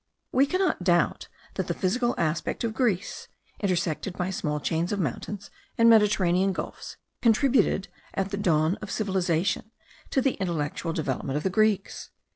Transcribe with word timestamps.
We 0.31 0.47
cannot 0.47 0.83
doubt, 0.83 1.27
that 1.53 1.67
the 1.67 1.75
physical 1.75 2.15
aspect 2.17 2.63
of 2.63 2.73
Greece, 2.73 3.27
intersected 3.59 4.17
by 4.17 4.31
small 4.31 4.59
chains 4.59 4.91
of 4.91 4.99
mountains, 4.99 5.51
and 5.77 5.91
mediterranean 5.91 6.53
gulfs, 6.53 6.97
contributed, 7.21 7.87
at 8.15 8.31
the 8.31 8.37
dawn 8.37 8.79
of 8.81 8.89
civilization, 8.89 9.69
to 10.09 10.19
the 10.19 10.37
intellectual 10.41 10.91
development 10.91 11.37
of 11.37 11.43
the 11.43 11.51
Greeks. 11.51 12.09